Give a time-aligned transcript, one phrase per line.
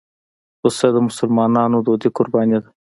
[0.59, 2.69] پسه د مسلمانانو دودي قرباني ده.